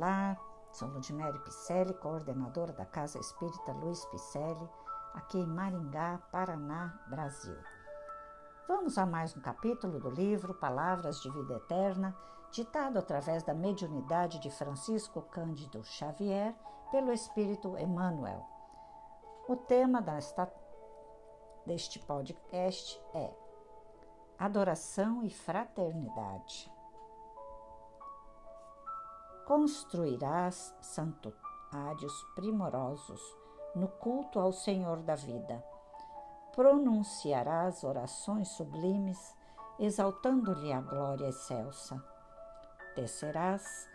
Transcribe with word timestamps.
Olá, 0.00 0.36
sou 0.70 0.86
Ludmere 0.86 1.40
Picelli, 1.40 1.92
coordenadora 1.92 2.72
da 2.72 2.86
Casa 2.86 3.18
Espírita 3.18 3.72
Luiz 3.72 4.04
Picelli, 4.04 4.70
aqui 5.12 5.38
em 5.38 5.46
Maringá, 5.48 6.20
Paraná, 6.30 6.96
Brasil. 7.08 7.56
Vamos 8.68 8.96
a 8.96 9.04
mais 9.04 9.36
um 9.36 9.40
capítulo 9.40 9.98
do 9.98 10.08
livro 10.08 10.54
Palavras 10.54 11.20
de 11.20 11.28
Vida 11.28 11.54
Eterna, 11.54 12.16
ditado 12.52 12.96
através 12.96 13.42
da 13.42 13.52
mediunidade 13.52 14.38
de 14.38 14.52
Francisco 14.52 15.20
Cândido 15.22 15.82
Xavier 15.82 16.54
pelo 16.92 17.12
Espírito 17.12 17.76
Emmanuel. 17.76 18.46
O 19.48 19.56
tema 19.56 20.00
desta, 20.00 20.48
deste 21.66 21.98
podcast 21.98 23.02
é 23.14 23.34
Adoração 24.38 25.24
e 25.24 25.30
Fraternidade. 25.30 26.77
Construirás 29.48 30.76
santuários 30.82 32.12
primorosos 32.34 33.18
no 33.74 33.88
culto 33.88 34.38
ao 34.38 34.52
Senhor 34.52 34.98
da 34.98 35.14
vida. 35.14 35.64
Pronunciarás 36.54 37.82
orações 37.82 38.48
sublimes, 38.48 39.34
exaltando-lhe 39.78 40.70
a 40.70 40.82
glória 40.82 41.28
excelsa. 41.30 41.96
Tecerás 42.94 43.88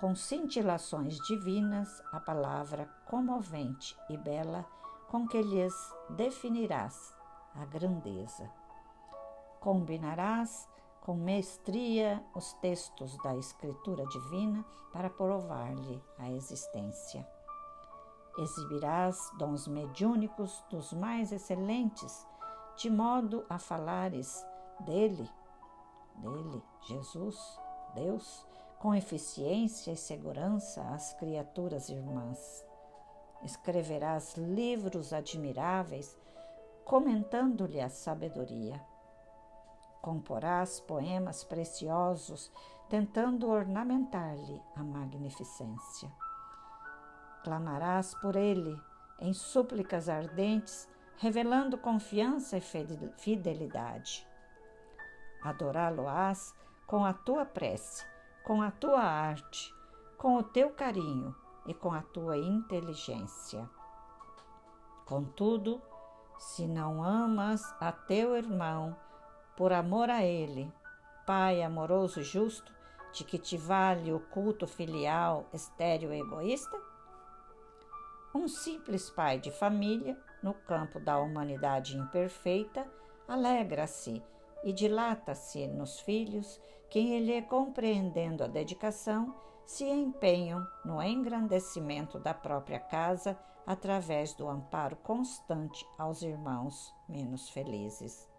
com 0.00 0.14
cintilações 0.14 1.18
divinas 1.26 2.02
a 2.10 2.18
palavra 2.18 2.86
comovente 3.04 3.94
e 4.08 4.16
bela 4.16 4.64
com 5.10 5.28
que 5.28 5.42
lhes 5.42 5.74
definirás 6.16 7.14
a 7.54 7.66
grandeza. 7.66 8.50
Combinarás 9.60 10.66
com 11.08 11.14
mestria 11.14 12.22
os 12.34 12.52
textos 12.52 13.16
da 13.22 13.34
Escritura 13.34 14.04
Divina 14.08 14.62
para 14.92 15.08
provar-lhe 15.08 16.04
a 16.18 16.30
existência. 16.30 17.26
Exibirás 18.36 19.30
dons 19.38 19.66
mediúnicos 19.66 20.62
dos 20.68 20.92
mais 20.92 21.32
excelentes, 21.32 22.26
de 22.76 22.90
modo 22.90 23.42
a 23.48 23.58
falares 23.58 24.46
dele, 24.80 25.26
dele, 26.16 26.62
Jesus, 26.86 27.58
Deus, 27.94 28.46
com 28.78 28.94
eficiência 28.94 29.92
e 29.92 29.96
segurança 29.96 30.82
às 30.90 31.14
criaturas 31.14 31.88
irmãs. 31.88 32.66
Escreverás 33.42 34.36
livros 34.36 35.14
admiráveis, 35.14 36.18
comentando-lhe 36.84 37.80
a 37.80 37.88
sabedoria 37.88 38.78
Comporás 40.08 40.80
poemas 40.80 41.44
preciosos, 41.44 42.50
tentando 42.88 43.46
ornamentar-lhe 43.50 44.58
a 44.74 44.82
magnificência. 44.82 46.10
Clamarás 47.44 48.14
por 48.14 48.34
ele 48.34 48.74
em 49.20 49.34
súplicas 49.34 50.08
ardentes, 50.08 50.88
revelando 51.18 51.76
confiança 51.76 52.56
e 52.56 52.62
fidelidade. 53.18 54.26
Adorá-lo-ás 55.42 56.54
com 56.86 57.04
a 57.04 57.12
tua 57.12 57.44
prece, 57.44 58.02
com 58.46 58.62
a 58.62 58.70
tua 58.70 59.02
arte, 59.02 59.74
com 60.16 60.38
o 60.38 60.42
teu 60.42 60.70
carinho 60.70 61.36
e 61.66 61.74
com 61.74 61.92
a 61.92 62.00
tua 62.00 62.38
inteligência. 62.38 63.68
Contudo, 65.04 65.82
se 66.38 66.66
não 66.66 67.04
amas 67.04 67.62
a 67.78 67.92
teu 67.92 68.34
irmão, 68.34 68.96
por 69.58 69.72
amor 69.72 70.08
a 70.08 70.22
Ele, 70.22 70.72
Pai 71.26 71.62
amoroso 71.64 72.20
e 72.20 72.22
justo, 72.22 72.72
de 73.12 73.24
que 73.24 73.36
te 73.36 73.56
vale 73.56 74.12
o 74.12 74.20
culto 74.20 74.68
filial, 74.68 75.46
estéril 75.52 76.12
e 76.12 76.20
egoísta? 76.20 76.80
Um 78.32 78.46
simples 78.46 79.10
pai 79.10 79.40
de 79.40 79.50
família, 79.50 80.16
no 80.44 80.54
campo 80.54 81.00
da 81.00 81.18
humanidade 81.18 81.98
imperfeita, 81.98 82.86
alegra-se 83.26 84.22
e 84.62 84.72
dilata-se 84.72 85.66
nos 85.66 85.98
filhos 86.00 86.60
que 86.88 87.00
ele, 87.12 87.42
compreendendo 87.42 88.44
a 88.44 88.46
dedicação, 88.46 89.34
se 89.66 89.84
empenham 89.84 90.64
no 90.84 91.02
engrandecimento 91.02 92.20
da 92.20 92.32
própria 92.32 92.78
casa 92.78 93.36
através 93.66 94.32
do 94.34 94.48
amparo 94.48 94.94
constante 94.98 95.84
aos 95.98 96.22
irmãos 96.22 96.94
menos 97.08 97.50
felizes. 97.50 98.37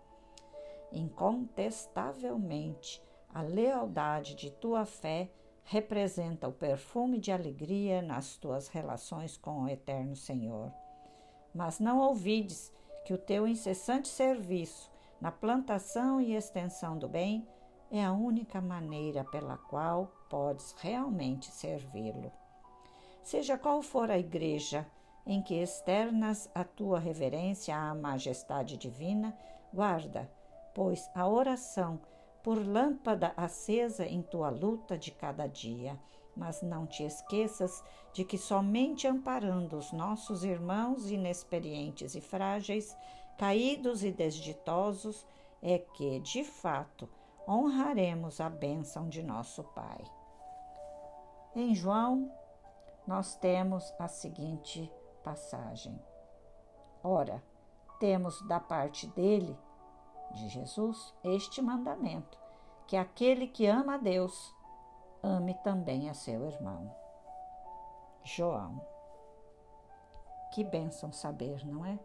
Incontestavelmente, 0.91 3.01
a 3.33 3.41
lealdade 3.41 4.35
de 4.35 4.51
tua 4.51 4.85
fé 4.85 5.31
representa 5.63 6.47
o 6.47 6.51
perfume 6.51 7.19
de 7.19 7.31
alegria 7.31 8.01
nas 8.01 8.35
tuas 8.37 8.67
relações 8.67 9.37
com 9.37 9.63
o 9.63 9.69
Eterno 9.69 10.15
Senhor. 10.15 10.73
Mas 11.53 11.79
não 11.79 11.99
ouvides 11.99 12.73
que 13.05 13.13
o 13.13 13.17
teu 13.17 13.47
incessante 13.47 14.07
serviço 14.07 14.91
na 15.21 15.31
plantação 15.31 16.19
e 16.19 16.35
extensão 16.35 16.97
do 16.97 17.07
bem 17.07 17.47
é 17.91 18.03
a 18.03 18.11
única 18.11 18.59
maneira 18.61 19.23
pela 19.23 19.57
qual 19.57 20.11
podes 20.29 20.75
realmente 20.79 21.51
servi-lo. 21.51 22.31
Seja 23.21 23.57
qual 23.57 23.81
for 23.83 24.09
a 24.09 24.17
igreja 24.17 24.87
em 25.25 25.41
que 25.41 25.55
externas 25.55 26.49
a 26.55 26.63
tua 26.63 26.97
reverência 26.97 27.77
à 27.77 27.93
majestade 27.93 28.77
divina, 28.77 29.37
guarda 29.71 30.31
pois, 30.73 31.09
a 31.13 31.27
oração 31.27 31.99
por 32.43 32.57
lâmpada 32.65 33.33
acesa 33.35 34.05
em 34.05 34.21
tua 34.21 34.49
luta 34.49 34.97
de 34.97 35.11
cada 35.11 35.47
dia. 35.47 35.99
Mas 36.35 36.61
não 36.61 36.85
te 36.85 37.03
esqueças 37.03 37.83
de 38.13 38.23
que 38.23 38.37
somente 38.37 39.07
amparando 39.07 39.77
os 39.77 39.91
nossos 39.91 40.43
irmãos 40.43 41.11
inexperientes 41.11 42.15
e 42.15 42.21
frágeis, 42.21 42.95
caídos 43.37 44.03
e 44.03 44.11
desditosos, 44.11 45.25
é 45.61 45.79
que, 45.79 46.19
de 46.21 46.43
fato, 46.43 47.09
honraremos 47.47 48.39
a 48.39 48.49
bênção 48.49 49.09
de 49.09 49.21
nosso 49.21 49.63
Pai. 49.63 50.03
Em 51.55 51.73
João, 51.73 52.31
nós 53.05 53.35
temos 53.35 53.93
a 53.99 54.07
seguinte 54.07 54.89
passagem: 55.23 55.99
Ora, 57.03 57.43
temos 57.99 58.41
da 58.47 58.59
parte 58.59 59.07
dele 59.07 59.57
de 60.31 60.49
Jesus 60.49 61.13
este 61.23 61.61
mandamento: 61.61 62.37
que 62.87 62.95
aquele 62.95 63.47
que 63.47 63.65
ama 63.65 63.95
a 63.95 63.97
Deus 63.97 64.55
ame 65.21 65.53
também 65.55 66.09
a 66.09 66.13
seu 66.13 66.45
irmão. 66.45 66.93
João. 68.23 68.81
Que 70.51 70.63
bênção 70.63 71.11
saber, 71.11 71.65
não 71.65 71.85
é? 71.85 71.99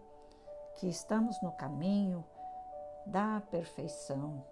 Que 0.77 0.89
estamos 0.89 1.41
no 1.41 1.53
caminho 1.53 2.25
da 3.07 3.41
perfeição, 3.51 4.45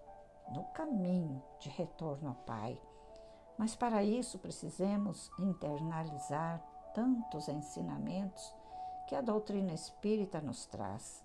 no 0.50 0.64
caminho 0.72 1.42
de 1.58 1.68
retorno 1.70 2.30
ao 2.30 2.34
Pai. 2.34 2.80
Mas 3.58 3.74
para 3.74 4.02
isso 4.02 4.38
precisamos 4.38 5.30
internalizar 5.38 6.62
tantos 6.94 7.48
ensinamentos 7.48 8.54
que 9.06 9.14
a 9.14 9.20
doutrina 9.20 9.72
espírita 9.72 10.40
nos 10.40 10.66
traz 10.66 11.22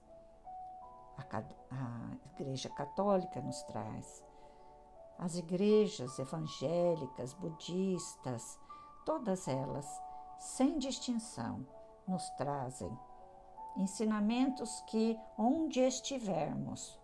a, 1.17 2.17
Igreja 2.39 2.69
Católica 2.69 3.41
nos 3.41 3.63
traz, 3.63 4.23
as 5.17 5.35
igrejas 5.35 6.19
evangélicas, 6.19 7.33
budistas, 7.33 8.59
todas 9.05 9.47
elas, 9.47 9.88
sem 10.38 10.77
distinção, 10.77 11.66
nos 12.07 12.29
trazem 12.31 12.95
ensinamentos 13.75 14.81
que, 14.81 15.19
onde 15.38 15.79
estivermos, 15.81 17.00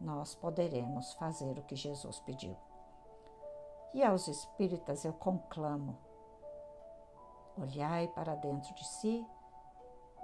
nós 0.00 0.34
poderemos 0.34 1.12
fazer 1.14 1.58
o 1.58 1.62
que 1.62 1.76
Jesus 1.76 2.18
pediu. 2.20 2.56
E 3.94 4.02
aos 4.02 4.26
espíritas 4.26 5.04
eu 5.04 5.12
conclamo: 5.12 5.98
olhai 7.58 8.08
para 8.08 8.34
dentro 8.34 8.74
de 8.74 8.84
si 8.86 9.26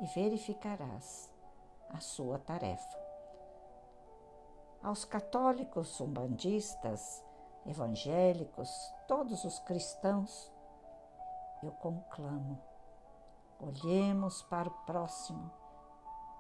e 0.00 0.06
verificarás 0.06 1.30
a 1.90 2.00
sua 2.00 2.38
tarefa 2.38 3.07
aos 4.82 5.04
católicos, 5.04 6.00
umbandistas, 6.00 7.24
evangélicos, 7.66 8.70
todos 9.06 9.44
os 9.44 9.58
cristãos, 9.60 10.52
eu 11.62 11.72
conclamo: 11.72 12.58
olhemos 13.60 14.42
para 14.42 14.68
o 14.68 14.72
próximo, 14.86 15.50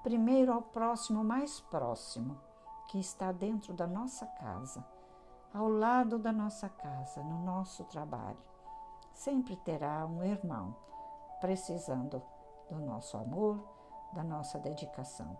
primeiro 0.02 0.52
ao 0.52 0.62
próximo 0.62 1.24
mais 1.24 1.60
próximo, 1.62 2.40
que 2.88 2.98
está 2.98 3.32
dentro 3.32 3.74
da 3.74 3.86
nossa 3.86 4.26
casa, 4.26 4.84
ao 5.52 5.68
lado 5.68 6.18
da 6.18 6.32
nossa 6.32 6.68
casa, 6.68 7.22
no 7.22 7.38
nosso 7.44 7.84
trabalho. 7.84 8.38
Sempre 9.12 9.56
terá 9.56 10.06
um 10.06 10.22
irmão 10.22 10.76
precisando 11.40 12.22
do 12.70 12.78
nosso 12.78 13.16
amor, 13.16 13.58
da 14.12 14.22
nossa 14.22 14.58
dedicação. 14.58 15.36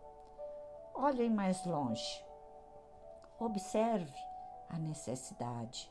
Olhem 0.95 1.31
mais 1.31 1.65
longe 1.65 2.28
Observe 3.39 4.13
a 4.69 4.79
necessidade, 4.79 5.91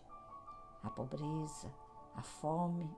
a 0.84 0.90
pobreza, 0.90 1.74
a 2.16 2.22
fome, 2.22 2.94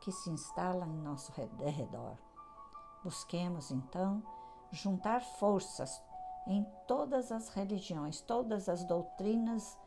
que 0.00 0.12
se 0.12 0.30
instala 0.30 0.86
em 0.86 0.98
nosso 0.98 1.32
redor. 1.32 2.16
Busquemos, 3.02 3.70
então, 3.70 4.22
juntar 4.70 5.20
forças 5.20 6.02
em 6.46 6.64
todas 6.86 7.32
as 7.32 7.48
religiões, 7.48 8.20
todas 8.20 8.68
as 8.68 8.84
doutrinas 8.84 9.78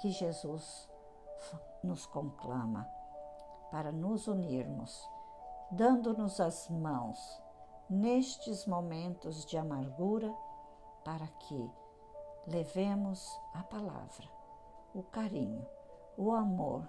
que 0.00 0.10
Jesus 0.10 0.88
nos 1.82 2.06
conclama, 2.06 2.88
para 3.70 3.90
nos 3.90 4.28
unirmos, 4.28 5.08
dando-nos 5.70 6.38
as 6.38 6.68
mãos 6.68 7.42
nestes 7.88 8.66
momentos 8.66 9.44
de 9.46 9.56
amargura, 9.56 10.32
para 11.04 11.26
que 11.26 11.70
levemos 12.46 13.40
a 13.54 13.62
palavra, 13.62 14.28
o 14.94 15.02
carinho, 15.02 15.66
o 16.16 16.32
amor, 16.32 16.88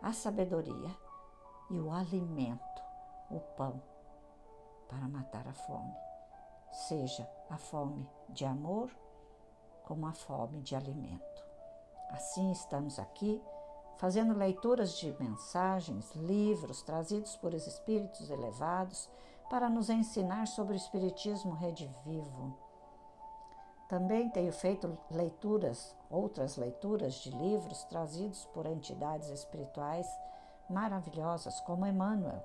a 0.00 0.12
sabedoria 0.12 0.96
e 1.70 1.78
o 1.78 1.90
alimento, 1.90 2.82
o 3.30 3.40
pão, 3.56 3.82
para 4.88 5.08
matar 5.08 5.46
a 5.48 5.52
fome, 5.52 5.94
seja 6.70 7.28
a 7.50 7.56
fome 7.56 8.08
de 8.28 8.44
amor 8.44 8.90
como 9.84 10.06
a 10.06 10.12
fome 10.12 10.60
de 10.62 10.76
alimento. 10.76 11.42
Assim 12.10 12.52
estamos 12.52 12.98
aqui 12.98 13.42
fazendo 13.96 14.34
leituras 14.34 14.98
de 14.98 15.14
mensagens, 15.20 16.14
livros 16.14 16.82
trazidos 16.82 17.36
por 17.36 17.54
espíritos 17.54 18.30
elevados 18.30 19.08
para 19.48 19.68
nos 19.68 19.90
ensinar 19.90 20.46
sobre 20.46 20.74
o 20.74 20.76
Espiritismo 20.76 21.54
redivivo. 21.54 22.61
Também 23.92 24.30
tenho 24.30 24.50
feito 24.54 24.98
leituras, 25.10 25.94
outras 26.08 26.56
leituras 26.56 27.12
de 27.16 27.30
livros 27.30 27.84
trazidos 27.84 28.42
por 28.46 28.64
entidades 28.64 29.28
espirituais 29.28 30.06
maravilhosas, 30.66 31.60
como 31.60 31.84
Emmanuel, 31.84 32.42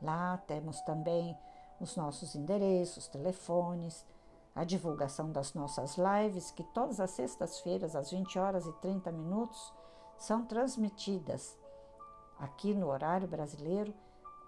Lá 0.01 0.39
temos 0.47 0.81
também 0.81 1.37
os 1.79 1.95
nossos 1.97 2.35
endereços, 2.35 3.07
telefones, 3.09 4.07
a 4.55 4.65
divulgação 4.65 5.33
das 5.33 5.55
nossas 5.55 5.97
lives, 5.97 6.51
que 6.51 6.63
todas 6.63 7.01
as 7.01 7.11
sextas-feiras, 7.11 7.97
às 7.97 8.11
20 8.11 8.39
horas 8.39 8.67
e 8.67 8.73
30 8.75 9.11
minutos, 9.11 9.73
são 10.19 10.45
transmitidas 10.45 11.59
aqui 12.39 12.75
no 12.75 12.89
horário 12.89 13.27
brasileiro 13.27 13.95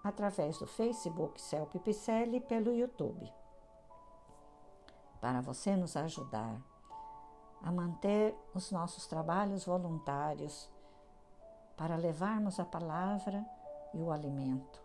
através 0.03 0.59
do 0.59 0.67
Facebook 0.67 1.41
Celpe 1.41 1.81
e 1.83 2.39
pelo 2.39 2.71
YouTube. 2.71 3.33
Para 5.19 5.41
você 5.41 5.75
nos 5.75 5.97
ajudar 5.97 6.61
a 7.63 7.71
manter 7.71 8.37
os 8.53 8.71
nossos 8.71 9.07
trabalhos 9.07 9.65
voluntários, 9.65 10.69
para 11.75 11.95
levarmos 11.95 12.59
a 12.59 12.65
palavra 12.65 13.43
e 13.93 14.01
o 14.01 14.11
alimento 14.11 14.81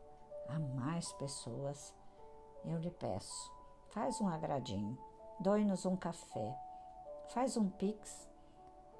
a 0.49 0.59
mais 0.59 1.13
pessoas, 1.13 1.95
eu 2.65 2.79
lhe 2.79 2.91
peço, 2.91 3.53
faz 3.91 4.21
um 4.21 4.29
agradinho 4.29 4.99
Doe-nos 5.41 5.87
um 5.87 5.97
café. 5.97 6.55
Faz 7.31 7.57
um 7.57 7.71
pix 7.71 8.29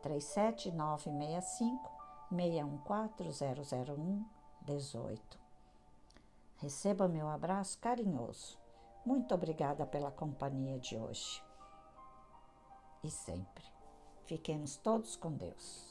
37965 0.01 1.93
614001 2.31 4.25
18. 4.63 5.39
Receba 6.57 7.07
meu 7.07 7.29
abraço 7.29 7.79
carinhoso. 7.79 8.59
Muito 9.05 9.35
obrigada 9.35 9.85
pela 9.85 10.11
companhia 10.11 10.79
de 10.79 10.97
hoje. 10.97 11.45
E 13.05 13.11
sempre. 13.11 13.65
Fiquemos 14.25 14.79
todos 14.79 15.17
com 15.17 15.33
Deus. 15.33 15.90